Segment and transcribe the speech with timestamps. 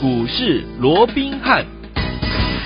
[0.00, 1.77] 股市罗宾汉。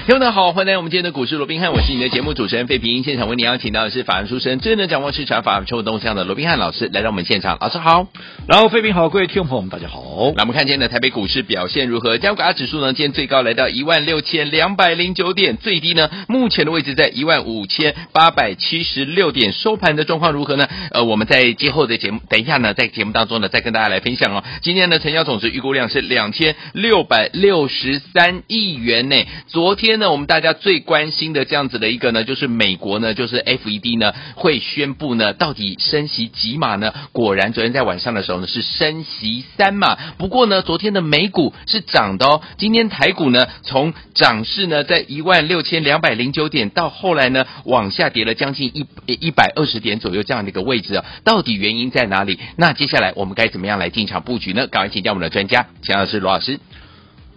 [0.05, 3.05] 听众们好，欢迎来到我们今天的股市罗宾汉，我是你的节目主持人费平。
[3.05, 8.09] 现场为你邀请到的是法案出身、真能掌握市场、法案秋动向的罗宾汉老师来到我们现场，老师好。
[8.49, 10.33] 然后费平好，各位听众朋友们大家好。
[10.35, 12.19] 那我们看今天的台北股市表现如何？
[12.19, 20.67] 加股指数呢，今天最高来到一万六千两百零九点，最低呢目前的位置在一万五千八百七十六点，收盘的状况如何呢？
[20.91, 24.43] 呃，我们在今后的节目，等一下呢，在节目当中呢，再跟大家来分享哦。
[24.63, 29.25] 今天的成交总值预估量是两千六百六十三亿元呢。
[29.47, 36.95] 昨天天呢，我们大家最关心的这样子的一个呢，就是美国呢，就是 FED 呢会宣布呢，到底升息几码呢？
[37.13, 39.97] 果然，昨天在晚上的时候呢，是升息三码。
[40.17, 42.41] 不过呢，昨天的美股是涨的哦。
[42.57, 51.05] 今天台股呢，从涨势呢，在一万六千两百零九点，到后来呢，往下跌了将近一一百二十点左右这样的一个位置啊。
[51.23, 52.41] 到底原因在哪里？
[52.57, 54.67] 那接下来我们该怎么样来进场布局呢？
[54.69, 56.59] 赶快请教我们的专家，请的是罗老师。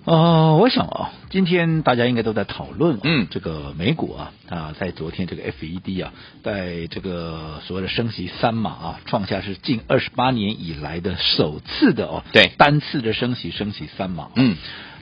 [0.06, 14.56] 呃，我想啊，今天大家应该都在讨论，嗯，这个美股啊啊，在昨天这个 FED 啊，在这个所谓的升息三码啊，创下是近二十八年以来的首次的哦，对，单次的升息升息三码，嗯，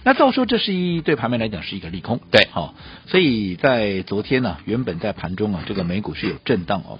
[0.06, 2.74] 那照说这是一对盘面来讲是一个利空，对，好、哦，
[3.08, 7.00] 所以在昨天呢、啊，原本在盘中啊，这个美股是有震荡哦，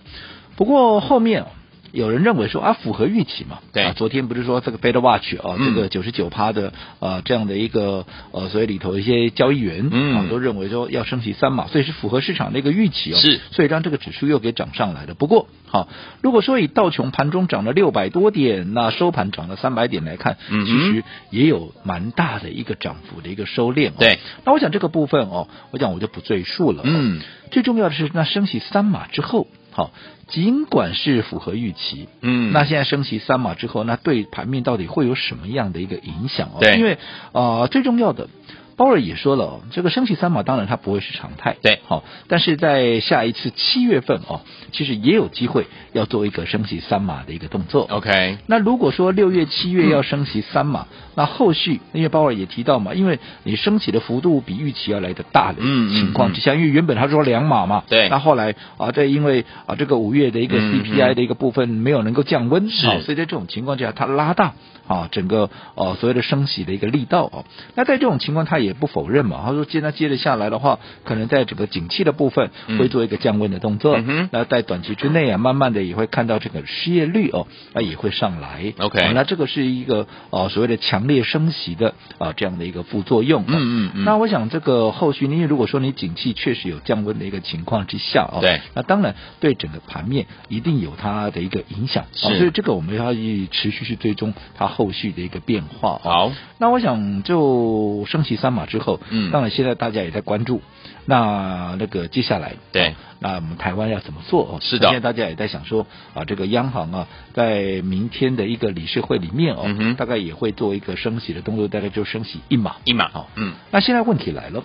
[0.58, 1.48] 不过后面、啊。
[1.94, 3.60] 有人认为说啊，符合预期嘛？
[3.72, 13.18] 对啊，昨天不是说这个 Fed Watch 啊，嗯、这个九十九趴的呃这样的一个呃，所以里头一些交易员嗯啊都认为说要升息三码，所以是符合市场的一个预期哦。
[13.18, 15.14] 是，所以让这个指数又给涨上来了。
[15.14, 15.88] 不过好、啊，
[16.24, 23.94] 如果说以道琼盘中涨了六百多点，那收盘涨了三百点来看，嗯，其实也有蛮大的一个涨幅的一个收敛、哦。
[24.00, 26.86] 对，那我想这个部分哦，我讲我就不赘述了、哦。
[26.86, 27.22] 嗯，
[27.52, 29.46] 最重要的是那升息三码之后。
[29.74, 29.92] 好，
[30.28, 36.60] 尽管是符合预期，嗯，那现在升息三码之后，那对盘面到底会有什么样的一个影响哦？
[36.60, 36.94] 对，因为
[37.34, 38.30] 啊、呃，最重要的。
[38.76, 47.88] 鲍尔也说了哦，这个升息三码当然它不会是常态，对，好，但是在下一次七月份哦，其实也有机会要做一个升息三码的一个动作。
[47.90, 64.54] OK，那如果说六月、七月要升息三码，嗯、 那后续因为鲍尔也提到嘛，因为你升息的幅度比预期要来得大的情况之下，嗯嗯嗯、因为原本他说两码嘛，对，那后来啊，这因为啊这个五月的一个 CPI 的一个部分没有能够降温，是、嗯，所以在这种情况之下，它拉大
[64.88, 67.46] 啊整个呃、啊、所谓的升息的一个力道哦、啊，
[67.76, 69.42] 那在这种情况，他也不否认嘛。
[69.46, 73.96] 他说，接那接着下来的话，可能在整个景气的部分会做一个降温的动作。
[73.98, 78.74] 嗯、那在短期之内啊，慢慢的也会看到这个失业率哦，那也会上来。
[78.80, 83.44] OK，、啊、那这个是一个呃所谓的强烈升息的啊这样的一个副作用。
[83.48, 84.04] 嗯嗯嗯。
[84.06, 92.06] 那我想这个后续，因为如果说你景气确实有降温的一个情况之下哦，对，那当然对整个盘面一定有它的一个影响。
[92.14, 96.00] 所以这个我们要持续去追踪它后续的一个变化。
[96.04, 100.62] 好，那我想就升息三码之后，嗯，当然现在大家也在关注，
[101.06, 104.44] 那那个接下来，对，哦、那我们台湾要怎么做？
[104.44, 114.64] 哦，是的，现在大家也在想说啊，这个央行啊，在明天的一个理事会里面哦，嗯、大概也会做一个升息的动作，大概就升息一码，一码，哦，嗯，那现在问题来了，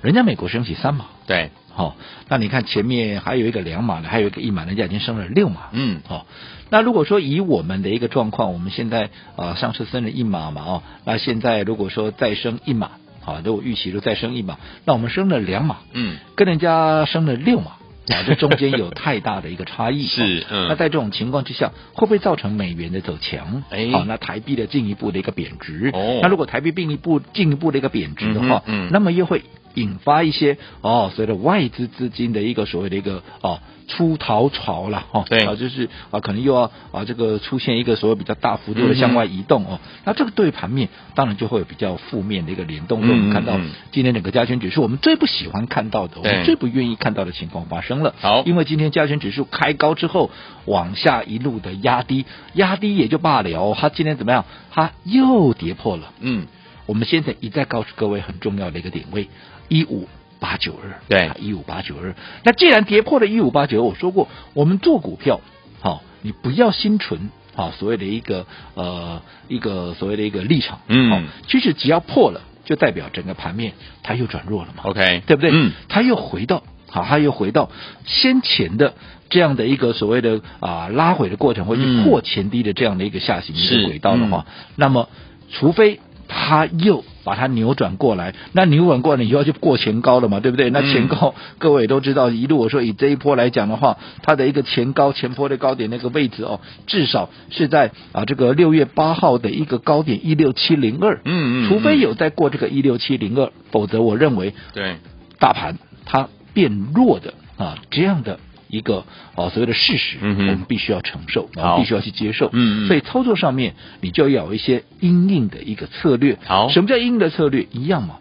[0.00, 1.96] 人家美国升息三码，对，好，
[2.28, 6.26] 那你看前面还有一个两码的，还有一个一码，人家已经升了六码，嗯，好，
[6.70, 12.90] 那如果说以我们的一个状况，我们现在啊上次升了一码嘛，哦，那现在如果说再升一码。
[13.24, 14.56] 啊，那我预期都再升一码，
[14.86, 17.72] 那我们升了两码，嗯，跟人家升了六码，
[18.08, 23.64] 啊，这中间有太大的一个差异， 是，嗯，那在这种情况之下，会不会造成美元的走强？
[23.68, 28.88] 哎，好，那台币的进一步的一个贬值，哦，那如果台币进一步进一步的一个贬值的话，嗯，嗯。
[28.92, 29.44] 那么又会
[29.78, 33.60] 引发一些哦，所谓的外资资金的一个所谓的一个哦。
[33.90, 43.00] 出逃潮了哈，对啊，就是啊，可能又要啊，这个出现一个所谓比较大幅度的向外移动哦，嗯、那这个对盘面当然就会有比较负面的一个联动。
[43.00, 43.58] 嗯、我们看到
[43.90, 48.14] 今天整个加权指数，我们最不喜欢看到的，我们最不愿意看到的情况发生了。
[48.20, 50.30] 好，因为今天加权指数开高之后
[50.66, 54.44] 往下一路的压低，压低也就罢了，它今天怎么样？
[54.70, 56.12] 它又跌破了。
[56.20, 56.46] 嗯，
[56.84, 59.30] 我们现在一再告诉各位很重要的一个点位
[59.68, 60.08] 一五。
[60.40, 62.14] 八九二，对，一五八九二。
[62.44, 65.40] 那既然跌破了一五八九二，我说过，我们做股票，
[65.80, 73.72] 好、哦，你不要心存啊所谓的一个呃一个所谓的一个立场，嗯、哦，其实只要破了，就代表整个盘面
[74.04, 75.50] 它又转弱了嘛，OK，对不对？
[75.52, 77.72] 嗯，它又回到好，它又回到
[78.06, 78.94] 先前的
[79.30, 85.08] 这样的一个所谓的啊、呃、拉回的过程，或者破前低的这样的一个下行的轨道的话，嗯、那么
[85.50, 85.98] 除非
[86.28, 87.04] 它又。
[87.28, 88.34] 把它扭转过来。
[88.52, 90.70] 那扭转过来以后就过前高了嘛，对不对？
[90.70, 101.20] 那前高、嗯、各位都知道，一路我说以这一波来讲的话，它的一个前高前波的高点那个位置哦，至少是在啊这个六月八号的一个高点一六七零二。
[101.26, 101.68] 嗯嗯。
[101.68, 104.96] 除非有再过这个一六七零二，否则我认为对
[105.38, 105.76] 大盘
[106.06, 108.40] 它变弱的啊这样的。
[108.68, 109.04] 一个
[109.34, 111.48] 啊，所谓的事实，嗯、我们必须要承受，
[111.78, 112.48] 必须要去接受。
[112.52, 112.86] 嗯嗯。
[112.86, 116.38] 所以操作上面，你就要有一些因应的一个策略。
[116.44, 117.66] 好，什么叫因应的策略？
[117.72, 118.18] 一样嘛。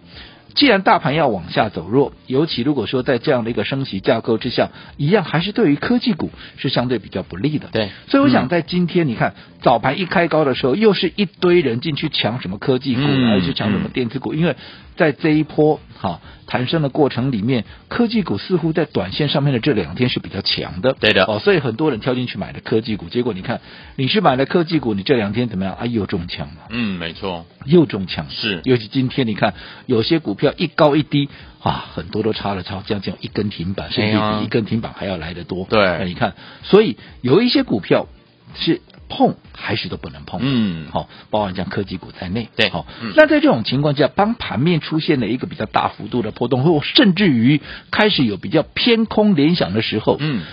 [0.58, 7.70] 既然大盘要往下走弱，尤其如果说在这样的一个升息架构之下，一样还是对于科技股是相对比较不利的。
[7.72, 7.92] 对。
[8.08, 14.56] 所以我想在今天，你看、嗯、早盘一开高的时候，又是一堆人进去抢什么科技股，还、嗯、是抢什么电子股，嗯、因为
[14.98, 16.20] 在这一波哈。
[16.50, 20.96] 弹升的过程里面，科技股似乎在短线上面的这两天是比较强的。
[20.98, 23.60] 对的哦，所以很多人跳进去买了科技股，结果你看，
[23.98, 25.86] 你是买了科技股，你这两天怎么样啊？
[25.86, 26.68] 又中枪了。
[26.70, 28.28] 嗯，没错，又中枪。
[28.30, 29.56] 是，尤其今天你看，
[29.88, 31.30] 有些股票一高一低
[31.62, 35.66] 啊，很多都差了差将近一根停板，甚至比一根停板还要来得多。
[35.70, 38.08] 对，那你看，所以有一些股票
[38.56, 38.82] 是。
[39.10, 50.44] 碰还是都不能碰，嗯，好，包含像科技股在内，对，好，嗯，那在这种情况下，当盘面出现了一个比较大幅度的波动，或甚至于开始有比较偏空联想的时候，嗯。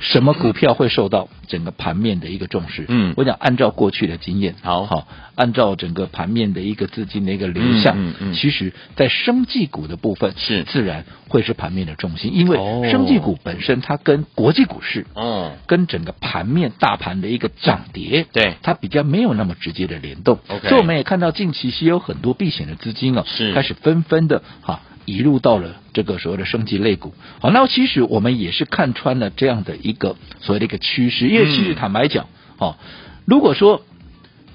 [0.00, 2.86] 什么股票会受到整个盘面的一个重视？
[2.88, 4.86] 嗯，我讲按照过去的经验，好。
[4.86, 10.62] 好按照整个盘面的一个资金的一个流向，嗯嗯，其实，在生技股的部分是。
[10.64, 12.58] 自然会是盘面的重心，因为
[12.90, 20.38] 生技股本身它跟国际股市，哦，跟整个盘面大盘的一个涨跌，对，它比较没有那么直接的联动。
[20.68, 23.54] 所以我们也看到近期是有很多避险的资金啊，是。
[23.54, 24.80] 开始纷纷的哈。
[25.04, 32.28] 移入到了这个所谓的升级类股，好，那其实我们也是看穿了这样的一个所谓的一个趋势，因为其实坦白讲，
[32.58, 32.76] 啊，
[33.24, 33.82] 如果说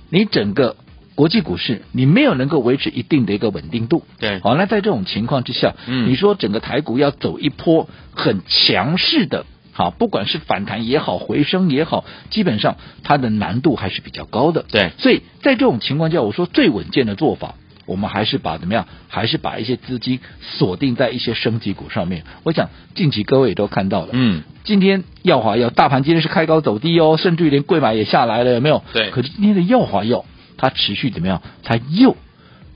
[0.10, 0.78] 你整个
[1.16, 17.56] 国际股市你没有能够维持一定的一个稳定度，对，好，那在这种情况之下，嗯，你说整个台股要走一波很强势的，好，不管是反弹也好，回升也好，基本上它的难度还是比较高的，对，所以在这种情况下，我说最稳健的做法。
[17.88, 18.88] 我们还是把怎么样？
[19.08, 22.24] 还是把一些资金锁定在一些升级股上面。
[22.44, 28.84] 我想近期各位也都看到了，嗯，今天耀华药大盘今天是开高走低哦，甚至于连贵买也下来了，有没有？
[28.94, 29.10] 对。
[29.10, 30.26] 可是今天的耀华药
[30.58, 31.42] 它持续怎么样？
[31.64, 32.16] 它又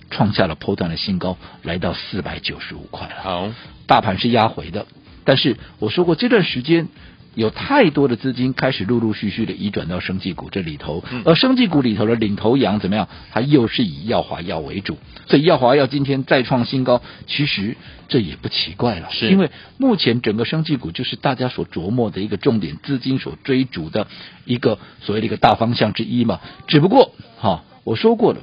[0.10, 3.16] 创下了波段的新高，来到四百九十五块了。
[3.22, 3.52] 好，
[3.86, 4.88] 大盘是压回的，
[5.26, 6.88] 但是我说过这段时间。
[7.34, 13.08] 有太多的资金开始陆陆续续的移转到生技股这里头，而生技股里头的领头羊怎么样？
[13.32, 14.98] 它又是以药华药为主，
[15.28, 17.78] 所以药华药今天再创新高，其实
[18.10, 24.08] 这也不奇怪了，是因为目前整个生技股就是大家所琢磨的一个重点，资金所追逐的
[24.44, 26.42] 一个所谓的一个大方向之一嘛。
[26.68, 28.40] 只不过哈，我说过了，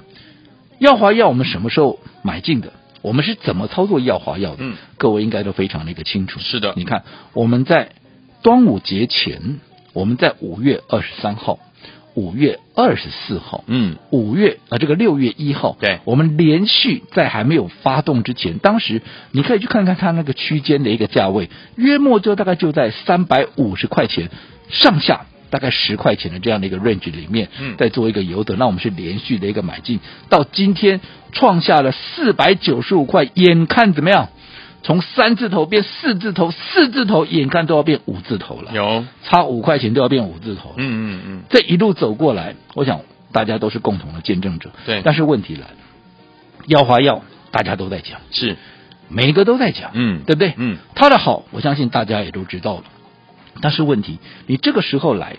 [0.78, 2.72] 药华药我们什么时候买进的？
[3.02, 4.64] 我们是怎么操作药华药的？
[4.64, 6.40] 嗯，各位应该都非常的一个清楚。
[6.40, 7.04] 是的，你看
[7.34, 7.90] 我们在。
[8.42, 9.60] 端午节前，
[9.92, 11.58] 我们在五月二十三号、
[12.14, 19.02] 五月二十四号，嗯，五月啊，这个六月一号，对，我们连续在还没有发动之前，当时
[19.32, 24.30] 你可以去看看它那个区间的一个价位，约莫就大概就在三百五十块钱
[24.70, 28.54] 上下，大概十块钱的这样的一个 range 里面，嗯，在做一个游走。
[28.56, 29.98] 那我们是连续的一个买进，
[30.28, 31.00] 到今天
[31.32, 34.28] 创下了四百九十五块，眼看怎么样？
[34.82, 40.74] 从三字头变四字头，四字头眼看都要变五字头了，有差五块钱都要变五字头。
[40.76, 43.00] 嗯嗯嗯，这一路走过来，我想
[43.32, 44.70] 大家都是共同的见证者。
[44.86, 45.74] 对，但是问题来了，
[46.66, 48.56] 药华药大家都在讲，是
[49.08, 50.54] 每一个都在讲，嗯，对不对？
[50.56, 52.84] 嗯，它的好，我相信大家也都知道了。
[53.60, 55.36] 但是问题，你这个时候来。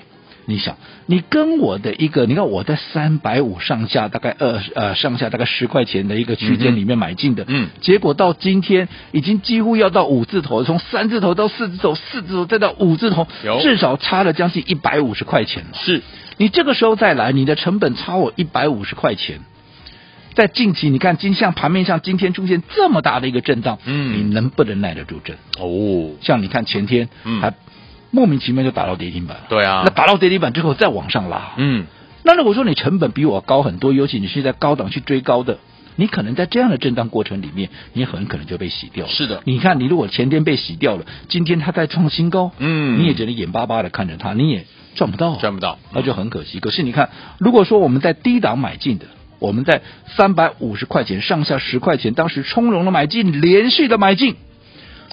[0.49, 13.27] 你想，你跟我的一个，你看我在三百五上下，大概二呃上下大概十块钱的一个区间里面买进的，嗯，结果到今天已经几乎要到五字头，从三字头到四字头，四字头再到五字头，
[13.61, 15.69] 至少差了将近一百五十块钱了。
[15.75, 16.01] 是
[16.37, 19.41] 你这个时候再来，你的成本差我一百五十块钱，
[20.33, 25.37] 在近期你看今像盘面上今天出现这么大的一个震荡，嗯，你能不能耐得住震？
[25.59, 27.53] 哦，像你看前天，嗯，还。
[28.11, 29.37] 莫名其妙就打到跌停板。
[29.37, 31.85] 了，对啊，那打到跌停板之后再往上拉，嗯，
[32.23, 35.59] 那如果说你成本比我高很多，尤其你是在高档去追高的，
[35.95, 39.11] 你可能在这样的震荡过程里面，你很可能就被洗掉了。
[39.11, 46.59] 是的，你看你如果前天被洗掉了，今天它在创新高，嗯，你也只能眼巴巴的看着它，你也赚不到，赚不到，那就很可惜。
[46.59, 49.05] 可是你看，如果说我们在低档买进的，
[49.39, 54.35] 我们在三百五十块钱上下十块钱，当时从容的买进，连续的买进，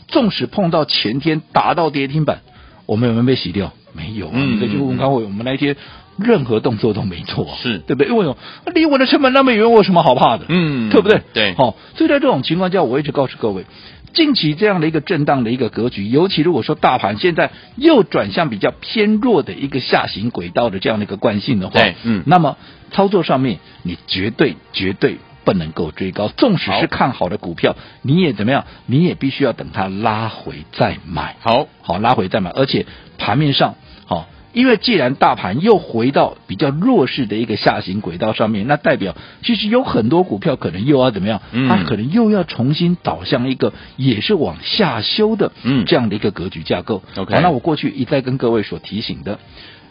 [0.09, 2.41] 纵使碰到前天打到跌停板。
[2.87, 3.73] 我们有没有被洗掉？
[3.93, 4.33] 没有啊！
[4.35, 5.75] 你再去问问看，我们那天
[6.19, 8.09] 任何动作都没做，是对不对？
[8.09, 8.35] 因为
[8.75, 10.45] 离我的成本那么远，我有什么好怕的？
[10.49, 11.23] 嗯，对不对？
[11.33, 13.64] 对，好、哦，所以在这种情况下，我一直告诉各位，
[14.12, 22.59] 近期这样的一个震荡的一个格局，尤其如果说大盘现在又转向比较偏弱的一个下行轨道的这样的一个惯性的话，嗯，那么
[22.90, 25.16] 操作上面你绝对绝对
[25.47, 28.67] 不能够追高，纵使是看好的股票，你也怎么样？
[28.85, 32.85] 你也必须要等它拉回再买，好好拉回再买，而且
[33.17, 34.17] 盘面上好。
[34.17, 34.26] 哦
[34.57, 41.43] 因为既然大盘又回到比较弱势的一个下行轨道上面，那代表其实有很多股票可能又要怎么样？
[41.53, 47.03] 嗯，它可能又要重新导向一个也是往下修的嗯这样的一个格局架构。
[47.17, 49.38] OK，好，那我过去一再跟各位所提醒的，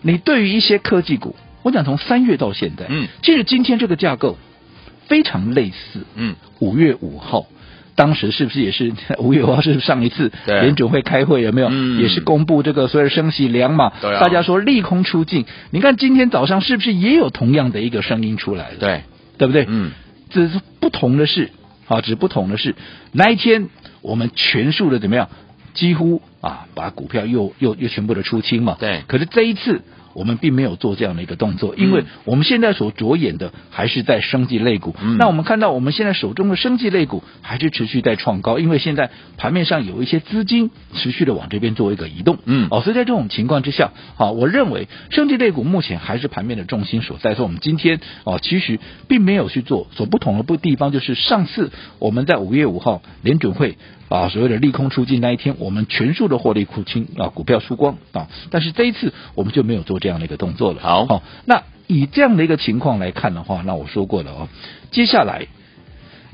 [0.01, 4.39] 你对于一些科技股，我想从三月到现在，嗯，其实今天这个架构
[5.07, 7.45] 非常类似，嗯，五月五号。
[7.95, 11.69] 当时是不是也是 五月五号是上一次联准会开会有没有？
[11.71, 15.45] 嗯、也是公布这个所谓的升息两码，啊、大家说利空出尽。
[15.71, 18.77] 你看今天早上是不是也有同样的一个声音出来了？
[18.79, 19.03] 对，
[19.37, 19.65] 对不对？
[19.69, 19.91] 嗯，
[20.29, 21.51] 只是不同的是，
[21.87, 22.75] 啊，只是不同的是，
[23.13, 23.69] 那一天
[24.01, 25.29] 我们全数的怎么样？
[25.73, 28.75] 几乎啊，把股票又又又全部的出清嘛。
[28.77, 29.81] 对，可是这一次。
[30.15, 34.95] 我们并没有做这样的一个动作，因为我们现在所着眼的还是在生技类股。
[34.99, 42.39] 嗯、那我们看到我们现在手中的生技类股还是持续在创高，因为现在盘面上有一些资金持续的往这边做一个移动。
[42.45, 47.35] 嗯，哦，所以在这种情况之下，好，我认为生技类股目前还是盘面的重心所在。
[47.35, 48.79] 所以我们今天哦，其实
[49.09, 53.77] 并没有去做所不同的不地方，就是上次我们在五月五号联准会。
[54.07, 58.27] 啊，所谓的利空出尽那一天，我们全数的获利出清啊，股票输光啊。
[58.51, 60.81] 但是这一次我们就没有做这样的一个动作了。
[60.81, 64.47] 好，好，那以这样的一个情况来看的话，那我说过了哦，
[64.91, 65.47] 接下来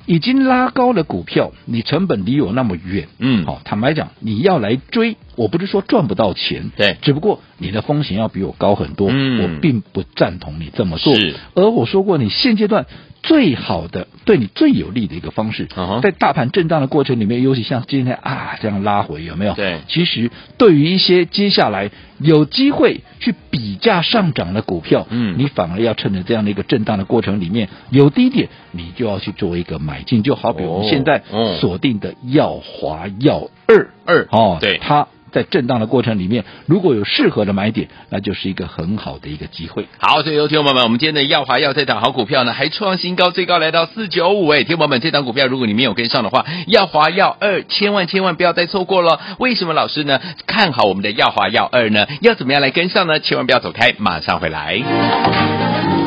[0.05, 11.15] 已经拉高了股票，你成本离我那么远，嗯，好，坦白讲，你要来追，我不是说赚不到钱，对，只不过你的风险要比我高很多，嗯，我并不赞同你这么做。
[11.15, 12.85] 是，而我说过，你现阶段。
[13.23, 16.01] 最好的对你最有利的一个方式，uh huh.
[16.01, 19.53] 在大盘震荡的过程里面，尤其像今天啊这样拉回，有没有？
[19.53, 31.21] 对，其实对于一些接下来有机会去比价上涨的股票，嗯，你反而要趁着这样的一个震荡的过程里面有低点，你就要去做一个买进，就好比我们现在
[31.59, 35.07] 锁定的耀华耀二二哦，对它。
[35.31, 39.87] 在震荡的过程里面，如果有适合的买点，那就是一个很好的一个机会。
[39.97, 44.47] 好，所以有听众友们，我们今天的耀华耀这档好股票呢，还创新高，最高来到四九五。
[44.49, 49.19] 哎，听友们，这档股票如果你没有跟上的话，耀华耀二千万千万不要再错过了。
[49.39, 52.05] 为什么老师呢看好我们的耀华耀二呢？
[52.21, 53.19] 要怎么样来跟上呢？
[53.19, 56.00] 千万不要走开，马上回来。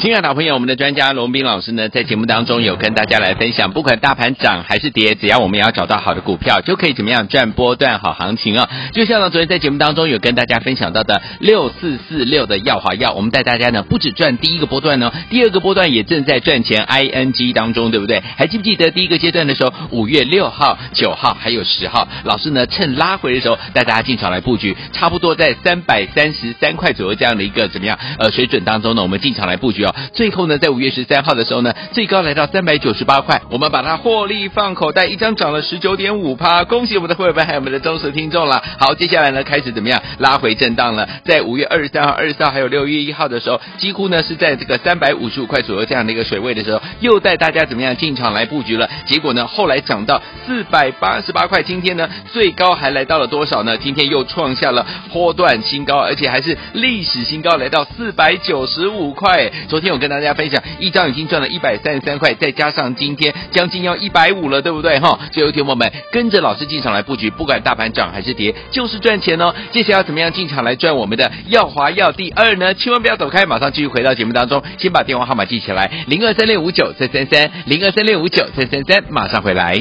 [0.00, 8.66] 亲爱的朋友，我们的专家龙斌老师呢，在节目当中有跟大家来分享，不管大盘涨还是跌，只要我们也要找到好的股票，就可以怎么样赚波段好行情啊！
[8.94, 18.22] 就像呢，昨天在节目当中有跟大家分享到的六四四六的耀华耀，我们带大家呢不止赚第一个波段呢，第二个波段也正在赚钱 ING 当中，对不对？
[18.38, 29.89] 还记不记得第一个阶段的时候，五月六号、九号还有十号，老师呢趁拉回的时候带大家进场来布局，差不多在三百三十三块左右这样的一个怎么样呃水准当中呢，我们进场来布局哦。
[30.12, 38.62] 最后呢，在五月十三号的时候呢，最高来到三百九十八块，我们把它获利放口袋，一张涨了十九点五趴，恭喜我们的会员们还有我们的忠实听众了。
[38.78, 41.08] 好，接下来呢开始怎么样拉回震荡了？
[41.24, 48.88] 在五月二十三号、二十四号还有六月一号的时候，几乎呢是在这个三百五十五块左右这样的一个水位的时候，又带大家怎么样进场来布局了？
[49.06, 53.76] 结果呢，后来涨到四百八十八块，今天呢最高还来到了多少呢？
[53.76, 59.50] 今天又创下了波段新高，而且还是历史新高，来到四百九十五块。
[59.68, 65.18] 昨天我跟大家分享，一张已经赚了一百三十三块，再加上今天将近要一百五了，对不对哈？
[65.32, 69.54] 所以有听友们跟着老师进场来布局，不管大盘涨还是跌，就是赚钱哦。
[69.72, 72.74] 接下来要怎么样进场来赚我们的耀华耀第二呢？
[72.74, 79.80] 千万不要走开，马上继续回到节目当中，先把电话号码记起来，零二三六五九三三三，零二三六五九三三三，马上回来。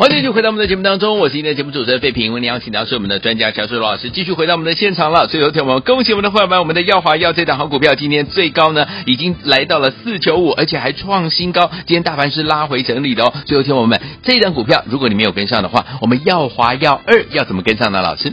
[0.00, 2.32] 欢迎继续回到我们的节目当中，我是今天的节目主持人费平。
[2.32, 5.28] 为您邀请到是我们的专家乔树罗老师，继续回到我们的现场了。
[5.28, 11.70] 所以有请我们恭喜我们的会员们，我们的耀华耀这档好股票，今天最高呢已经来到了四九五，而且还创新高。
[11.86, 13.32] 今天大盘是拉回整理的哦。
[13.44, 18.00] 所以有请我们这档股票，如果你没有跟上的话，我们耀华耀二要怎么跟上呢？
[18.00, 18.32] 老师，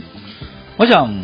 [0.78, 1.14] 我想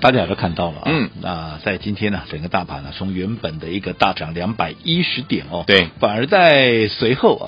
[0.00, 7.46] 大家也都看到了啊，嗯，那在今天呢，整个大盘呢，从原本的一个大涨两百一十点哦，对，反而在随后啊。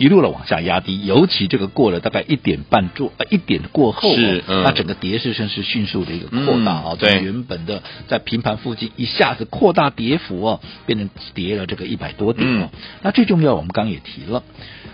[0.00, 12.80] 一路的往下压低，尤其这个过了大概一点半做呃一点过后，是，嗯、那整个跌势声是迅速的一个扩大啊、嗯，对，原本的在平盘附近一下子扩大跌幅哦，变成跌了这个一百多点哦、嗯。
[13.02, 14.42] 那最重要，我们刚刚也提了，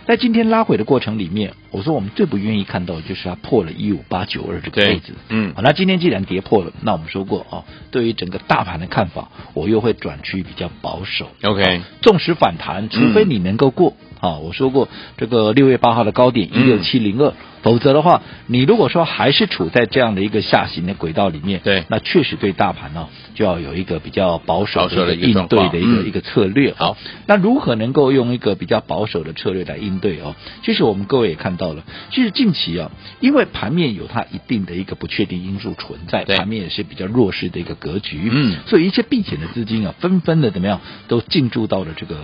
[0.07, 13.97] 在今天拉回的过程里面，我说我们最不愿意看到的就是它破了一五八九二这个位置，嗯，好，那今天既然跌破了，那我们说过哦，对于整个大盘的看法，我又会转趋比较保守，OK，纵使反弹，除非你能够过。
[14.21, 17.33] 嗯啊，我说过这个六月八号的高点一六七零二，
[17.67, 26.73] 否则的话，你如果说还是处在这样的一个下行的轨道里面，对，那确实对大盘呢就要有一个比较保守的应对的一个一个，一个策略。
[26.77, 26.97] 好，
[27.27, 30.37] 那如何能够用一个比较保守的策略来应对哦？
[30.63, 31.83] 其实我们各位也看到了，
[32.13, 42.17] 其实近期啊，因为盘面有它一定的一个不确定因素存在，盘面也是比较弱势的一个格局，嗯，所以一些避险的资金啊，纷纷的怎么样都进驻到了这个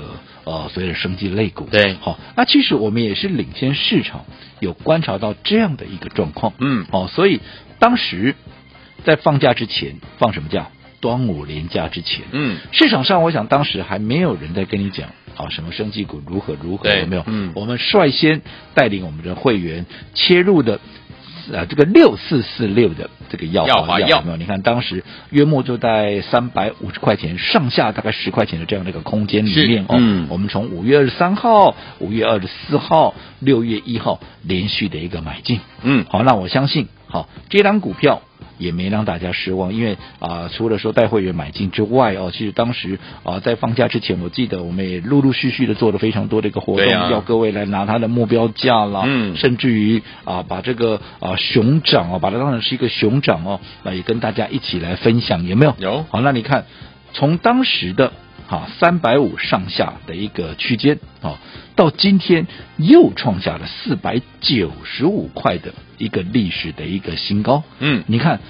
[0.44, 1.66] 呃所谓的生机类股。
[1.68, 4.24] 对，好，那其实我们也是领先市场，
[4.60, 7.40] 有观察到这样的一个状况，嗯，哦，所以
[7.78, 8.34] 当时
[9.04, 10.68] 在放假之前放什么假？
[11.00, 17.24] 端午连假之前，嗯，市场上我想当时还没有人在跟你讲，啊，什么生技股如何如何，有没有？
[17.26, 18.40] 嗯，我们率先
[18.74, 19.84] 带领我们的会员
[20.14, 20.78] 切入的。
[21.54, 24.36] 啊，这个六四四六的这个药华药有没有？
[24.36, 29.96] 你看当时约莫就在三百五十块钱上下，大概十块钱的这样的一个空间里面哦。
[29.98, 35.60] 嗯，我们从五月二十三号、五月二十四号、六月一号连续的一个买进。
[35.82, 38.22] 嗯，好，那我相信，好，这张股票。
[38.62, 55.74] 也没让大家失望，因为啊、呃，除了说带会员买进之外哦，其实当时啊、呃，在放假之前，我记得我们也陆陆续续的做了非常多的一个活动，啊、要各位来拿它的目标价啦，嗯，甚至于啊、呃，把这个啊、呃、熊掌哦，把它当成是一个熊掌哦，那也跟大家一起来分享，有没有？
[55.78, 56.04] 有。
[56.10, 56.64] 好，那你看
[57.12, 58.12] 从当时的
[58.52, 61.40] 哈三百五上下的一个区间啊，
[61.74, 65.72] 到今天又创下了四百九十五块的。
[65.98, 68.40] 一个历史的一个新高，嗯，你看，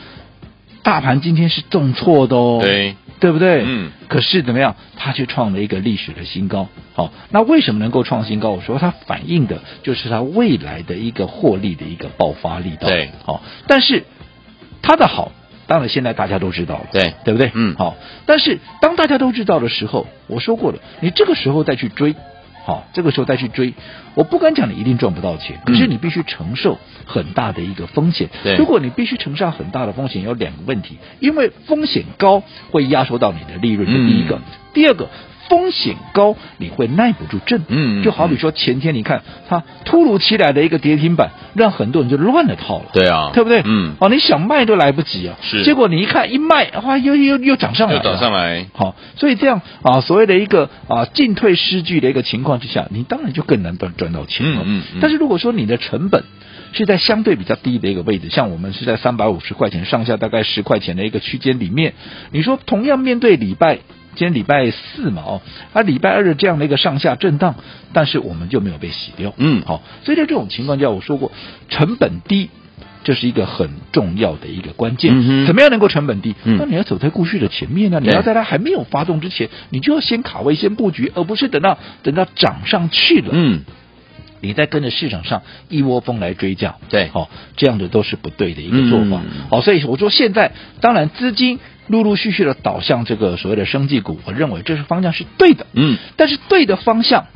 [0.83, 3.63] 大盘今天是重挫的哦，对，对不对？
[3.67, 6.69] 嗯，可是怎么样，它却创了一个历史的新高。
[6.95, 8.49] 好，那为什么能够创新高？
[8.49, 12.89] 我说它反映的就是它未来的一个获利的一个爆发力道。
[12.89, 14.05] 对，好，但是
[14.81, 15.31] 它的好，
[15.73, 17.51] 当然现在大家都知道了，对，对不对？
[17.55, 22.15] 嗯，好，但是当大家都知道的时候，我说过了，你这个时候再去追。
[22.67, 23.73] 好，这个时候再去追，
[24.15, 28.29] 我不敢讲你一定赚不到钱，可是你必须承受很大的一个风险。
[28.45, 34.41] 对，如果你必须承受很大的风险，有两个问题，因为风险高会压缩到你的利润，这第一个，
[34.75, 35.09] 第二个。
[35.49, 37.63] 风险高，你会耐不住震。
[37.69, 42.87] 嗯，就好比说前天你看它突如其来的一个跌停板，让很多人就乱了套了。
[42.93, 43.63] 对啊，对不对？
[43.65, 45.37] 嗯，哦，你想卖都来不及啊。
[45.43, 45.65] 是。
[45.65, 47.99] 结果你一看一卖，哇，又又又涨上来了。
[47.99, 48.67] 又涨上来。
[48.73, 54.47] 好，所以这样啊，所谓的一个啊进退失据的一个情况之下，你当然就更难赚赚到钱。
[54.47, 54.99] 嗯嗯，嗯。
[55.01, 56.25] 但是如果说你的成本
[56.73, 61.95] 是在相对比较低的一个位置，像我们是在三百五十块钱上下，大概十块钱的一个区间里面，
[62.31, 63.81] 你说同样面对礼拜。
[64.15, 67.55] 今天礼拜四嘛，哦，啊，礼拜二的这样的一个上下震荡，
[67.95, 71.33] 但是我们就没有被洗掉，嗯，好，所以在这种情况下，我说过，
[71.71, 72.51] 成本低，
[73.05, 75.13] 这是一个很重要的一个关键。
[75.15, 76.35] 嗯，怎么样能够成本低？
[76.45, 83.63] 嗯，那你要走在故事的前面呢，你要在它还没有发动之前，你就要先卡位、先布局，而不是等到等到涨上去了，嗯，
[84.43, 89.23] 你再跟着市场上一窝蜂来追价，对，好，这样的都是不对的一个做法。
[89.25, 91.59] 嗯，好，所以我说现在当然资金。
[91.93, 97.27] 陆陆续续的导向这个所谓的生技股，我认为这是方向是对的，嗯，但是对的方向，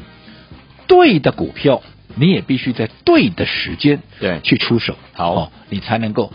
[0.87, 1.83] 对的股票，
[2.15, 4.41] 你也必须在对的时间对。
[4.43, 6.33] 去出手，好，哦，你才能够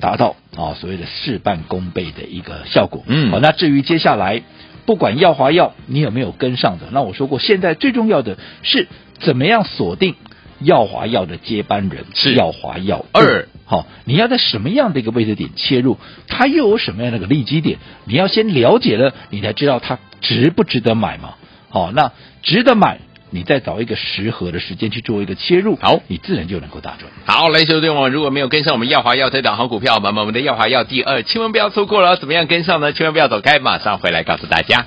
[0.00, 4.42] 达到啊所谓的事半功倍的一个效果，嗯，好，那至于接下来
[4.84, 8.86] 不管药华药你有没有跟上的，那我说过，现在最重要的是
[9.18, 10.16] 怎么样锁定
[10.60, 12.34] 耀华药的接班人是。
[12.34, 13.48] 药华药二。
[13.72, 15.96] 好，你要在什么样的一个位置点切入？
[16.28, 17.78] 它又有什么样的一个利基点？
[18.04, 21.36] 你要先了解了，你才知道它值不值得买嘛。
[21.70, 22.98] 好，那值得买，
[23.30, 27.10] 你再找一个适合的时间去做一个切入，好，你自然就能够大赚。
[27.24, 32.18] 好，来，兄弟们，如果没有跟上我们耀华耀这档好股票，那么我们的耀华耀第二，千万不要错过了。
[32.18, 32.92] 怎么样跟上呢？
[32.92, 34.84] 千万不要走开，马上回来告诉大家。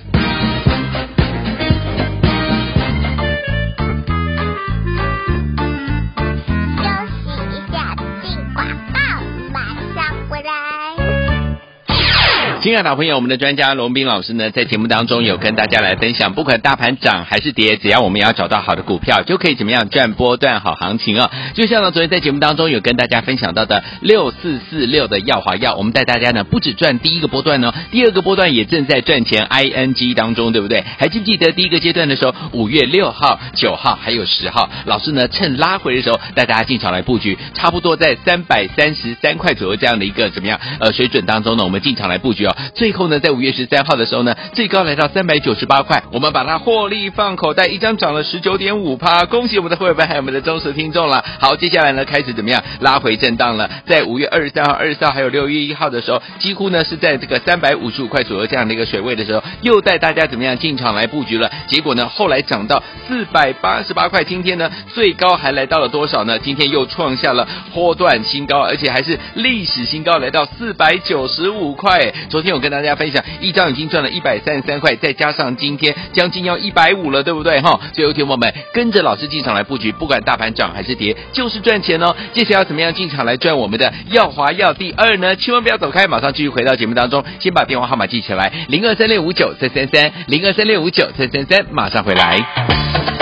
[12.66, 30.84] 亲爱的朋友，我们的专家龙斌老师呢，在节目当中有跟大家来分享，不管大盘涨还是跌，只要我们要找到好的股票，就可以怎么样赚波段好行情啊、就像呢，昨天在节目当中有跟大家分享到的六四四六的耀华药，我们带大家呢不止赚第一个波段、哦，第二个波段也正在赚钱 ING 当中，对不对？
[30.98, 42.55] 还记不记得第一个阶段的时候，五月六号、九号还有十号，老师呢趁拉回的时候带大家进场来布局，差不多在三百三十三块左右这样的一个怎么样呃水准当中呢，我们进场来布局哦。
[42.74, 51.24] 最后呢，在五月十三号的时候呢，最高来到三百九十八块，我们把它获利放口袋，一张涨了十九点五趴，恭喜我们的会员还有我们的忠实听众了。
[51.40, 53.70] 好，接下来呢，开始怎么样拉回震荡了？
[53.86, 61.52] 在五月二十三号、二十号还有六月一号的时候，几乎呢是在这个三百五十五块左右这样的一个水位的时候，又带大家怎么样进场来布局了？
[61.68, 66.40] 结果呢，后来涨到四百八十八块，今天呢最高还来到了多少呢？
[66.40, 72.14] 今天又创下了波段新高，而且还是历史新高，来到四百九十五块。
[72.30, 72.45] 昨天。
[72.46, 77.72] 今天我跟大家分享，一张已经赚了一百三十三块，再加上今天将近要一百五了，对不对哈？
[77.92, 82.16] 所以，有听友们跟着老师进场来布局，不管大盘涨还是跌，就是赚钱哦。
[82.34, 85.36] 接下来要怎么样进场来赚我们的耀华耀第二呢？
[85.36, 93.15] 千万不要走开，马上继续回到节目当中，先把电话号码记起来，零二三六五九三三三，零二三六五九三三三，马上回来。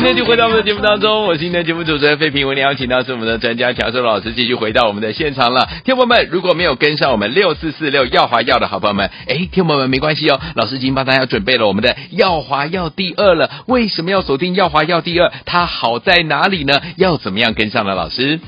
[0.00, 5.68] 欢迎继续回到我们的节目当中，我是今天节目主持人费平，为您邀请到是我们的专家乔寿老师，继续回到我们的现场了。
[5.84, 13.50] 听友们，如果没有跟上我们六四四六耀华耀的好朋友们，哎，听友们没关系哦，老师已经帮大家准备了我们的耀华耀第二了。
[13.66, 15.30] 为什么要锁定耀华耀第二？
[15.44, 16.80] 它好在哪里呢？
[16.96, 17.94] 要怎么样跟上呢？
[17.94, 18.40] 老师，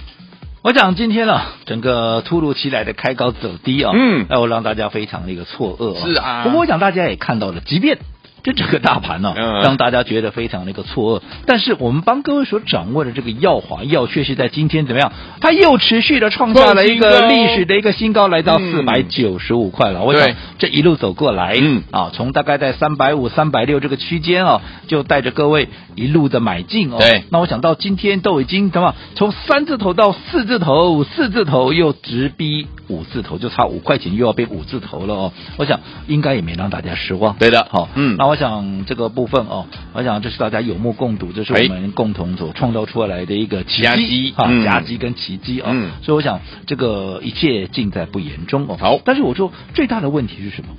[0.62, 6.07] 我想今天啊，整个突如其来的开高走低啊，嗯，那我让大家非常的一个错愕啊。
[6.07, 7.99] 是啊，不过我想大家也看到了，即便。
[8.42, 11.22] 这整个大盘呢、啊，让大家觉得非常的一个错愕。
[11.46, 15.12] 但是我们帮各位所掌握的这个耀华耀，确实在今天怎么样？
[15.40, 20.00] 它又持续的创下了一个历史的一个新高，来到四百九十五块了。
[20.00, 20.28] 嗯、我想
[20.59, 26.96] 这一路走过来，嗯啊，从大概在三百五、三百六这个区间啊，就带着各位一路的买进哦。
[26.98, 35.33] 对，那我想到今天都已经怎么从三字头到四字头，四字头又直逼五字头，就差五块钱又要变五字头了哦。
[35.59, 37.37] 我想应该也没让大家失望。
[37.38, 45.68] 对的，好，嗯，那我想这个部分哦，我想这是大家有目共睹，这是我们共同所创造出来的一个奇迹啊，夹击跟奇迹啊。
[45.71, 48.79] 嗯，所以我想这个一切尽在不言中哦。
[48.81, 50.71] 好，但是我说最大的问题是什么？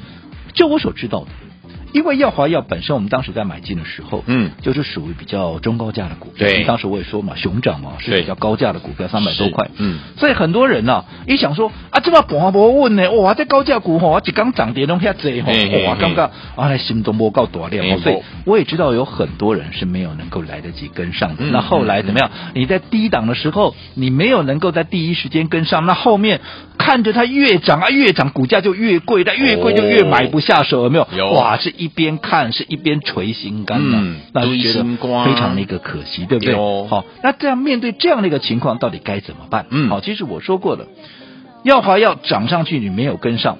[0.56, 1.28] 就我所知道的。
[1.94, 6.48] 因为耀华药本身，我们当时在买进的时候，嗯，就是属于比较中高价的股票。
[6.48, 9.70] 对，当时我也说嘛，熊掌嘛是比较高价的股票，三百多块。
[9.78, 15.52] 嗯，所以很多人呢、啊，一想说啊，这么博博问呢，哇，这高价股哈，一刚涨跌都遐济哈，
[15.88, 18.00] 哇，刚刚啊，心中波够大量。
[18.00, 21.46] 所以我也知道有很多人是没有能够来得及跟上的。
[21.46, 22.32] 那后来怎么样？
[22.56, 26.42] 你在低档的时候，你没有能够在第一时间跟上，那后面
[26.80, 31.08] 看着它越涨啊越涨，股价就越贵，但越贵就越买不下手，有没有？
[31.16, 31.32] 有。
[31.32, 31.72] 哇，是。
[31.84, 34.84] 一边看是一边捶心肝的，嗯、那就觉得
[35.26, 36.56] 非常的一个可惜，对不对？
[36.88, 39.66] 好，那这样面对这样的一个情况，到底该怎么办？
[39.70, 40.86] 嗯，好，其实我说过了，
[41.64, 43.58] 耀华要涨上去，你没有跟上，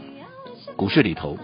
[0.78, 1.38] 股市里头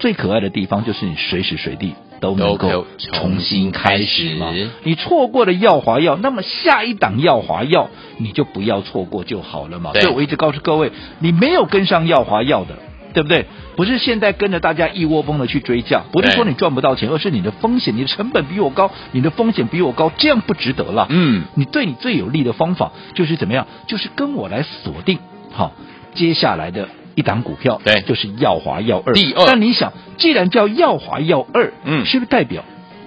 [0.00, 4.52] 最可爱的地方就是你随时随地都能够重新开始嘛。
[4.82, 9.92] 你错过了耀华药，那么下一档耀华药你就不要错过就好了嘛。
[9.92, 12.76] 所以我一直告诉各位，你没有跟上耀华药的。
[13.14, 13.46] 对不对？
[13.76, 21.06] 不是现在跟着大家一窝蜂的去追价，不是说你赚不到钱，而是你的风险，你的成本比我高，你的风险比我高，这样不值得了。
[21.08, 23.66] 嗯，你对你最有利的方法就是怎么样？
[23.86, 25.18] 就是跟我来锁定
[25.50, 25.72] 好
[26.12, 29.14] 接下来的一档股票，对，就是耀华耀二。
[29.14, 32.64] 第二，但你想，既然叫耀华耀二，嗯，是不是代表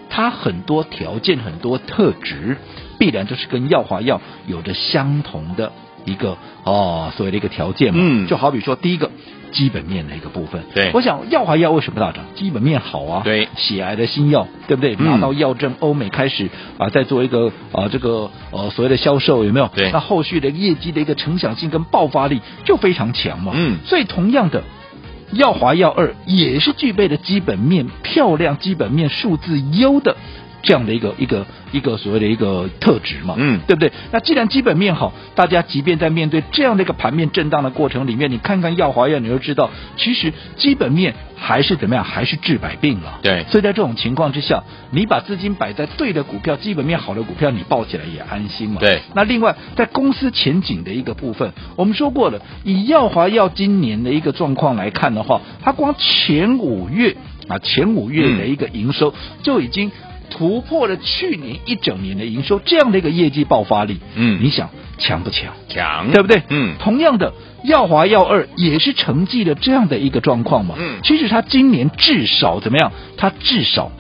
[0.09, 2.57] 它很多条件、很多特质，
[2.97, 5.73] 必然就是跟耀华耀有着相同的
[6.11, 7.99] 一个哦所谓的一个条件嘛？
[8.01, 9.11] 嗯，就好比说第一个。
[9.49, 12.25] 基本面的一个部分，对，我想耀华药为什么大涨？
[12.35, 14.93] 基本面好啊，对，血癌的新药，对不对？
[14.97, 19.71] 拿到药证，欧美开始啊，在做一个啊这个呃所谓的销售，有没有？
[19.73, 23.53] 对，那后续的业绩的一个成长性跟爆发力就非常强嘛。
[23.55, 24.63] 嗯，所以同样的，
[25.31, 30.17] 耀华药二也是具备的基本面漂亮、基本面数字优的。
[30.67, 33.89] 这样的一个一个一个所谓的一个特质嘛，嗯，对不对？
[34.12, 43.19] 那既然基本面好，大家即便在面对这样的一个盘面震荡的过程里面，你看看耀华药，你就知道，其实基本面还是怎么样，还是治百病了。
[43.21, 48.82] 对，所以在这种情况之下，你把资金摆在对的股票，基本面好的股票，你抱起来也安心嘛。
[48.82, 48.99] 对。
[49.15, 57.15] 那另外，在公司前景的一个部分，我们说过了，以耀华药今年的一个状况来看的话，它光前五月
[57.47, 59.89] 啊，前五月的一个营收就已经。
[60.29, 65.53] 突破了去年一整年的营收，这样的一个业绩爆发力，嗯，你想强不强？
[65.69, 66.43] 强，对不对？
[66.49, 70.75] 嗯，同样的，耀华耀二也是承继了这样的一个状况嘛。
[70.77, 72.91] 嗯，其实它今年至少怎么样？
[73.17, 73.91] 它至少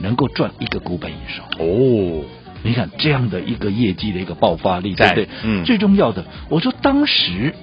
[0.00, 1.44] 能够赚一个股本以上。
[1.58, 2.24] 哦，
[2.62, 5.28] 你看这样的一个业绩的一个爆发力，对不对？
[5.44, 7.54] 嗯，最重要的，我说当时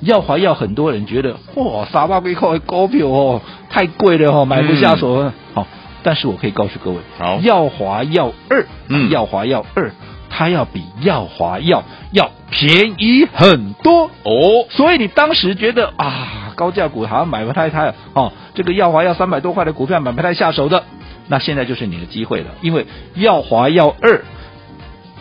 [0.00, 5.14] 耀华耀很多人觉得哇，三百几块的股票哦，太贵了哦，买不下手。
[5.24, 5.66] 嗯、好。
[6.02, 9.92] 但是我可以告诉各位，好，耀华耀二，嗯，耀华耀二，
[10.30, 14.10] 它要比耀华耀要便宜很多。
[14.22, 14.66] 哦。
[14.70, 20.84] 所以你当时觉得啊，高价股好像买不太太哦，这个耀华药三百多块的股票买不太下手的，
[21.28, 24.24] 那现在就是你的机会了，因为耀华耀二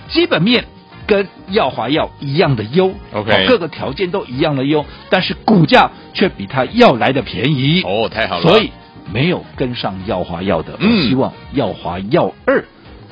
[0.08, 0.66] 基本面
[1.06, 7.82] 跟耀华药一样的优，OK，哦，各个条件都一样的优，但是股价却比它要来的便宜。
[7.84, 8.72] 哦，太好了，所以。
[9.12, 12.66] 没有跟上耀华药的，嗯、我希望耀华药二，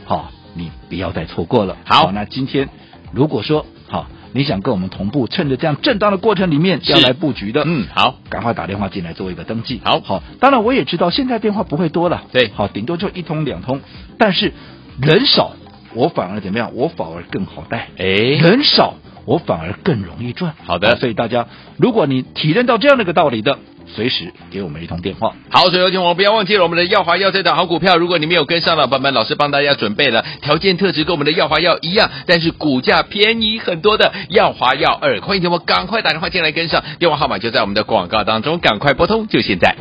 [0.06, 1.78] 好，你不要再错过了。
[1.86, 2.70] 好，好，那今天
[3.12, 9.82] 如果说好，你想跟我们同步，趁着这样震荡的过程里面要来布局的，嗯，好，赶快打电话进来做一个登记。
[9.84, 13.82] 好，好，当然我也知道现在电话不会多了，对，好，顶多就一通两通，
[14.20, 14.54] 但是
[15.02, 15.54] 人少，
[15.94, 16.72] 我反而怎么样？
[16.76, 18.96] 我反而更好带，哎，人少，
[19.28, 20.56] 我反而更容易赚。
[20.66, 21.46] 好的，所以大家，
[21.78, 23.60] 如果你体认到这样的一个道理的。
[23.90, 25.34] 随时给我们一通电话。
[25.50, 27.96] 好，所以有请我们不要忘记了我们的耀华药这档好股票。
[27.96, 39.74] 如果你没有跟上的伙伴们，老师帮大家准备了条件特质跟我们的耀华药一样，但是股价便宜很多的耀华药二，欢迎听我们赶快打电话进来跟上，电话号码就在我们的广告当中，赶快拨通，就现在。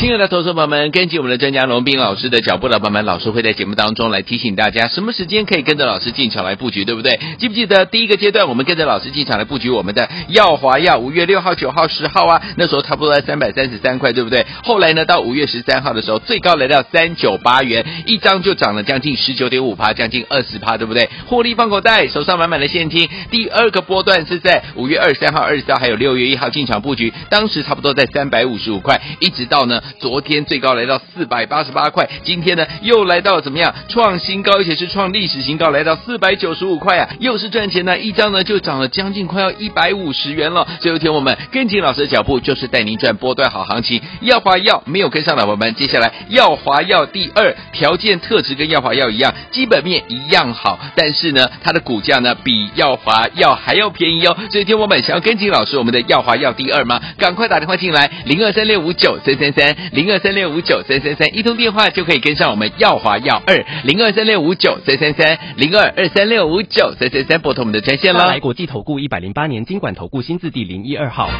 [0.00, 7.20] 亲爱的投资朋友们，根据我们的专家龙斌老师的脚步，老板们，老师会在节目当中来提醒大家，什么时间可以跟着老师进场来布局，对不对？
[7.38, 14.46] 记不记得第一个阶段，我们跟着老师进场来布局我们的耀华药，五月六号、九号、十号啊，那时候差不多在三百三十三块，对不对？
[14.64, 21.10] 后来呢，到五月十三号的时候，最高来到三九八元，一张就涨了将近十九点五趴，将近二十趴，对不对？
[21.26, 23.06] 获利放口袋，手上满满的现金。
[23.30, 29.82] 第二个波段是在五月二十三号、二十四号，还有六月一号进场布局，当时差不多在三百五十五块，一直到呢。
[29.98, 40.66] 昨天最高来到四百八十八块，今天呢又来到了怎么样创新高，而且是创历史新高，来到四百九十五块啊，又是赚钱呢，一张呢就涨了将近快要一百五十元了。
[40.80, 44.00] 最后天我们跟紧老师的脚步，就是带您赚波段好行情。
[44.20, 54.36] 耀华药没有跟上的伙伴们，接下来耀华药第二条件特质跟耀华药一样，基本面一样好，但是呢它的股价呢比耀华药还要便宜哦。
[54.50, 57.00] 所以听我们想要跟紧老师我们的耀华药第二吗？
[57.18, 59.76] 赶快打电话进来，零二三六五九三三三。
[59.92, 68.26] 零二三六五九三三三，一通电话就可以跟上我们耀华耀二零二三六五九三三三零二二三六五九三三三，拨通我们的专线了。
[68.26, 71.30] 来国际投顾一百零八年经管投顾新字第零一二号。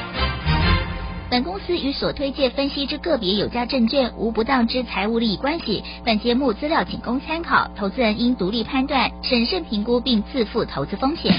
[1.30, 5.80] 本公司与所推介分析之个别有价证券无不当之财务利益关系。
[6.04, 11.32] 本节目资料仅供参考，投资人应独立判断、审慎评估并自负投资风险。